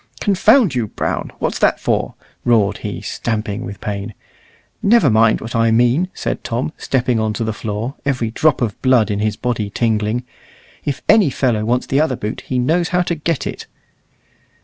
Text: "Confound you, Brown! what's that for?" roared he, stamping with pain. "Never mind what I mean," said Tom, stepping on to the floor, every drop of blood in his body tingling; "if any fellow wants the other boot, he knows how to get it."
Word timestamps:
"Confound 0.19 0.73
you, 0.73 0.87
Brown! 0.87 1.31
what's 1.37 1.59
that 1.59 1.79
for?" 1.79 2.15
roared 2.43 2.79
he, 2.79 3.01
stamping 3.01 3.63
with 3.63 3.79
pain. 3.79 4.15
"Never 4.81 5.11
mind 5.11 5.39
what 5.41 5.55
I 5.55 5.69
mean," 5.69 6.09
said 6.15 6.43
Tom, 6.43 6.73
stepping 6.75 7.19
on 7.19 7.33
to 7.33 7.43
the 7.43 7.53
floor, 7.53 7.93
every 8.03 8.31
drop 8.31 8.63
of 8.63 8.81
blood 8.81 9.11
in 9.11 9.19
his 9.19 9.35
body 9.35 9.69
tingling; 9.69 10.23
"if 10.83 11.03
any 11.07 11.29
fellow 11.29 11.63
wants 11.65 11.85
the 11.85 12.01
other 12.01 12.15
boot, 12.15 12.41
he 12.47 12.57
knows 12.57 12.87
how 12.89 13.03
to 13.03 13.13
get 13.13 13.45
it." 13.45 13.67